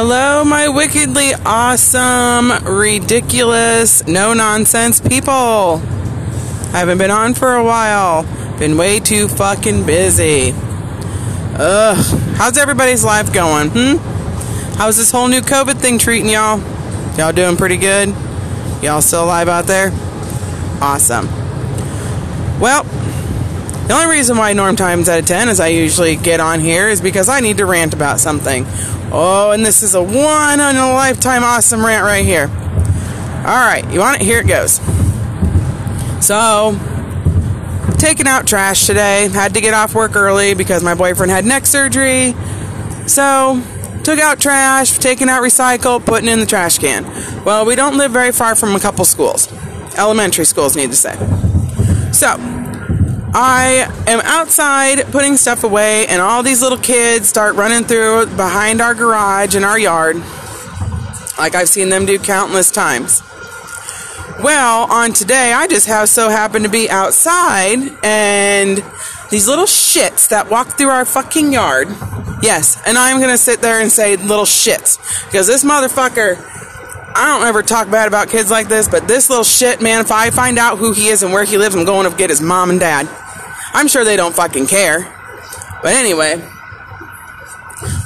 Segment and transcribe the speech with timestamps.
[0.00, 5.82] Hello, my wickedly awesome, ridiculous, no nonsense people.
[5.82, 8.22] I haven't been on for a while.
[8.60, 10.52] Been way too fucking busy.
[10.54, 11.96] Ugh.
[12.36, 13.70] How's everybody's life going?
[13.70, 13.96] Hmm?
[14.76, 16.60] How's this whole new COVID thing treating y'all?
[17.18, 18.10] Y'all doing pretty good?
[18.80, 19.90] Y'all still alive out there?
[20.80, 21.26] Awesome.
[22.60, 22.84] Well,
[23.88, 26.88] the only reason why Norm Times out of 10 is I usually get on here
[26.88, 28.66] is because I need to rant about something.
[29.10, 32.48] Oh, and this is a one in a lifetime awesome rant right here.
[33.38, 34.24] All right, you want it?
[34.24, 34.78] Here it goes.
[36.24, 36.78] So,
[37.96, 39.28] taking out trash today.
[39.28, 42.34] Had to get off work early because my boyfriend had neck surgery.
[43.06, 43.62] So,
[44.04, 47.04] took out trash, taking out recycle, putting in the trash can.
[47.44, 49.50] Well, we don't live very far from a couple schools.
[49.96, 51.14] Elementary schools, need to say.
[52.12, 52.36] So,
[53.40, 58.80] I am outside putting stuff away, and all these little kids start running through behind
[58.80, 60.16] our garage in our yard,
[61.38, 63.22] like I've seen them do countless times.
[64.42, 68.82] Well, on today, I just have so happened to be outside, and
[69.30, 71.86] these little shits that walk through our fucking yard.
[72.42, 76.44] Yes, and I'm gonna sit there and say little shits because this motherfucker.
[77.14, 80.12] I don't ever talk bad about kids like this, but this little shit, man, if
[80.12, 82.40] I find out who he is and where he lives, I'm going to get his
[82.40, 83.08] mom and dad.
[83.78, 85.02] I'm sure they don't fucking care.
[85.84, 86.44] But anyway,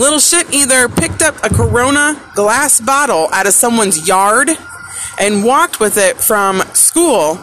[0.00, 4.50] little shit either picked up a Corona glass bottle out of someone's yard
[5.20, 7.38] and walked with it from school,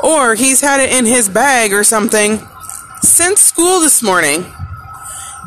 [0.00, 2.40] or he's had it in his bag or something
[3.00, 4.44] since school this morning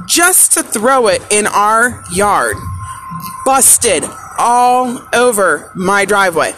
[0.05, 2.55] just to throw it in our yard.
[3.43, 4.05] Busted
[4.37, 6.55] all over my driveway.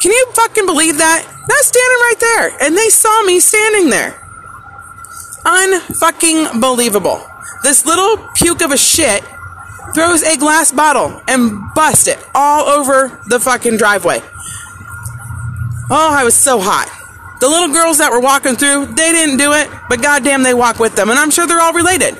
[0.00, 1.26] Can you fucking believe that?
[1.48, 2.66] That's standing right there.
[2.66, 4.12] And they saw me standing there.
[5.44, 7.26] Unfucking believable.
[7.62, 9.24] This little puke of a shit
[9.94, 14.20] throws a glass bottle and busts it all over the fucking driveway.
[15.90, 16.94] Oh, I was so hot.
[17.40, 20.78] The little girls that were walking through, they didn't do it, but goddamn, they walk
[20.78, 22.18] with them, and I'm sure they're all related.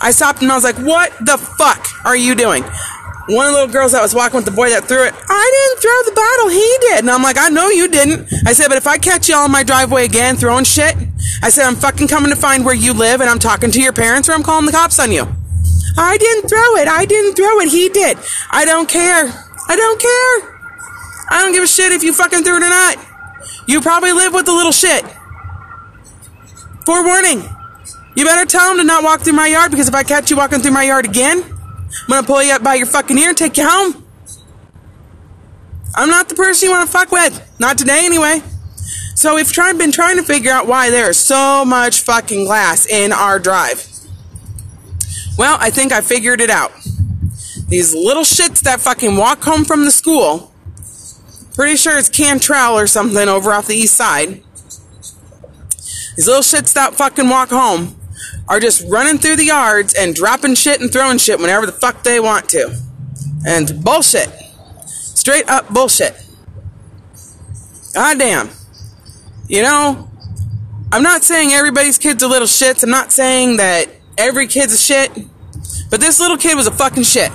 [0.00, 2.64] I stopped and I was like, what the fuck are you doing?
[3.28, 5.46] One of the little girls that was walking with the boy that threw it, I
[5.50, 6.98] didn't throw the bottle, he did.
[7.00, 8.32] And I'm like, I know you didn't.
[8.46, 10.94] I said, but if I catch y'all in my driveway again throwing shit,
[11.42, 13.92] I said, I'm fucking coming to find where you live and I'm talking to your
[13.92, 15.26] parents or I'm calling the cops on you.
[15.98, 16.86] I didn't throw it.
[16.86, 17.68] I didn't throw it.
[17.68, 18.16] He did.
[18.50, 19.26] I don't care.
[19.68, 20.56] I don't care.
[21.28, 22.96] I don't give a shit if you fucking threw it or not.
[23.66, 25.04] You probably live with the little shit.
[26.84, 27.42] Forewarning.
[28.14, 30.36] You better tell him to not walk through my yard because if I catch you
[30.36, 31.55] walking through my yard again,
[32.02, 34.04] I'm gonna pull you up by your fucking ear and take you home.
[35.94, 37.42] I'm not the person you want to fuck with.
[37.58, 38.42] Not today, anyway.
[39.14, 43.12] So we've tried, been trying to figure out why there's so much fucking glass in
[43.12, 43.88] our drive.
[45.38, 46.72] Well, I think I figured it out.
[47.68, 50.52] These little shits that fucking walk home from the school,
[51.54, 54.42] pretty sure it's Cantrell or something over off the east side.
[56.16, 57.95] These little shits that fucking walk home
[58.48, 62.02] are just running through the yards and dropping shit and throwing shit whenever the fuck
[62.02, 62.76] they want to.
[63.46, 64.28] And bullshit.
[64.86, 66.14] Straight up bullshit.
[67.94, 68.50] God damn.
[69.48, 70.08] You know,
[70.92, 72.82] I'm not saying everybody's kid's are little shits.
[72.82, 75.10] I'm not saying that every kid's a shit.
[75.90, 77.30] But this little kid was a fucking shit.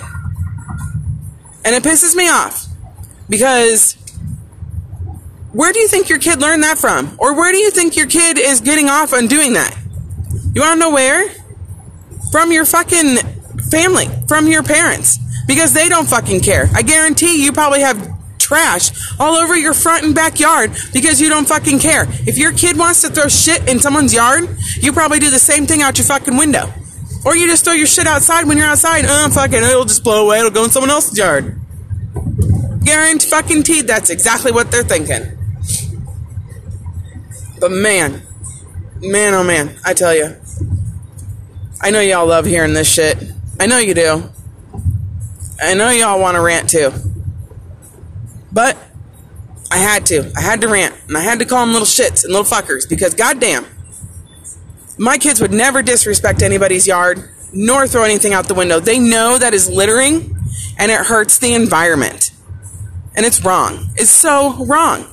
[1.63, 2.66] And it pisses me off.
[3.29, 3.93] Because
[5.51, 7.16] where do you think your kid learned that from?
[7.17, 9.78] Or where do you think your kid is getting off on doing that?
[10.53, 11.29] You want to know where?
[12.31, 13.17] From your fucking
[13.69, 15.17] family, from your parents,
[15.47, 16.69] because they don't fucking care.
[16.73, 18.12] I guarantee you probably have
[18.51, 22.06] trash all over your front and backyard because you don't fucking care.
[22.28, 24.50] If your kid wants to throw shit in someone's yard,
[24.81, 26.73] you probably do the same thing out your fucking window.
[27.23, 29.06] Or you just throw your shit outside when you're outside.
[29.06, 30.40] Uh, oh, fucking, it'll just blow away.
[30.40, 31.61] It'll go in someone else's yard.
[32.84, 35.38] Guarantee fucking teeth, that's exactly what they're thinking.
[37.59, 38.23] But man,
[39.00, 40.41] man, oh man, I tell you.
[41.83, 43.17] I know y'all love hearing this shit.
[43.59, 44.29] I know you do.
[45.59, 46.91] I know y'all want to rant too.
[48.51, 48.78] But
[49.72, 50.31] I had to.
[50.37, 50.95] I had to rant.
[51.07, 53.66] And I had to call them little shits and little fuckers because goddamn,
[54.97, 58.79] my kids would never disrespect anybody's yard nor throw anything out the window.
[58.79, 60.37] They know that is littering
[60.77, 62.31] and it hurts the environment.
[63.16, 63.89] And it's wrong.
[63.95, 65.05] It's so wrong.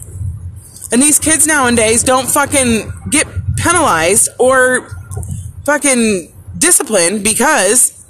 [0.93, 3.27] And these kids nowadays don't fucking get
[3.57, 4.89] penalized or
[5.65, 8.05] fucking disciplined because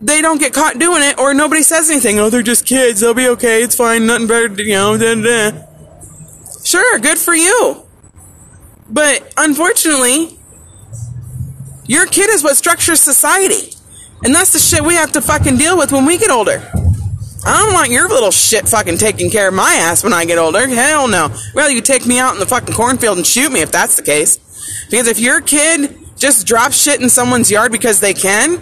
[0.00, 2.18] they don't get caught doing it or nobody says anything.
[2.18, 3.00] Oh, they're just kids.
[3.00, 3.62] They'll be okay.
[3.62, 4.06] It's fine.
[4.06, 4.98] Nothing better, you know.
[4.98, 5.66] Da, da.
[6.64, 7.84] Sure, good for you.
[8.88, 10.38] But unfortunately,
[11.86, 13.76] your kid is what structures society.
[14.24, 16.62] And that's the shit we have to fucking deal with when we get older.
[17.44, 20.38] I don't want your little shit fucking taking care of my ass when I get
[20.38, 20.66] older.
[20.68, 21.34] Hell no.
[21.54, 24.02] Well, you take me out in the fucking cornfield and shoot me if that's the
[24.02, 24.36] case.
[24.88, 28.58] Because if your kid just drop shit in someone's yard because they can,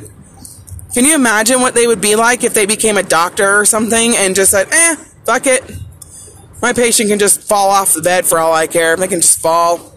[0.95, 4.15] can you imagine what they would be like if they became a doctor or something
[4.17, 4.97] and just said, eh,
[5.27, 5.63] fuck it.
[6.63, 8.97] My patient can just fall off the bed for all I care.
[8.97, 9.93] They can just fall.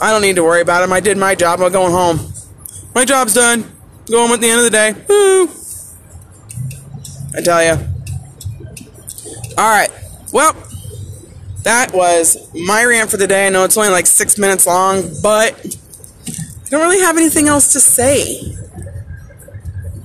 [0.00, 0.92] I don't need to worry about them.
[0.92, 1.60] I did my job.
[1.62, 2.32] I'm going home.
[2.94, 3.64] My job's done.
[4.10, 4.94] Go home at the end of the day.
[5.08, 5.48] Woo!
[7.34, 7.88] I tell you.
[9.56, 9.90] All right.
[10.30, 10.54] Well,
[11.62, 13.46] that was my rant for the day.
[13.46, 15.76] I know it's only like six minutes long, but
[16.72, 18.56] don't really have anything else to say.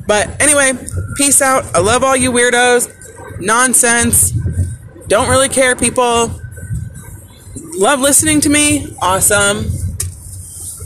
[0.05, 0.73] But anyway,
[1.15, 1.63] peace out.
[1.73, 3.39] I love all you weirdos.
[3.39, 4.31] Nonsense.
[5.07, 6.29] Don't really care, people.
[7.55, 8.93] Love listening to me.
[9.01, 9.71] Awesome.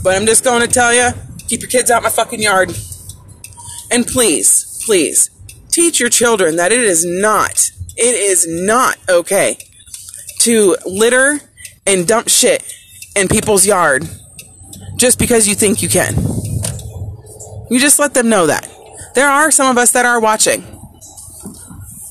[0.04, 1.10] But I'm just going to tell you
[1.48, 2.72] keep your kids out my fucking yard.
[3.90, 5.30] And please, please,
[5.68, 9.58] teach your children that it is not, it is not okay
[10.42, 11.40] to litter
[11.84, 12.72] and dump shit
[13.16, 14.08] in people's yard
[15.02, 16.14] just because you think you can.
[17.68, 18.68] You just let them know that.
[19.16, 20.62] There are some of us that are watching.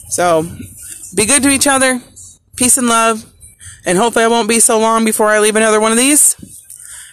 [0.09, 0.43] So
[1.15, 2.01] be good to each other.
[2.57, 3.25] Peace and love.
[3.85, 6.35] And hopefully I won't be so long before I leave another one of these.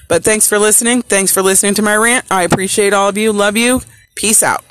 [0.08, 1.02] But thanks for listening.
[1.02, 2.26] Thanks for listening to my rant.
[2.28, 3.32] I appreciate all of you.
[3.32, 3.80] Love you.
[4.16, 4.64] Peace out.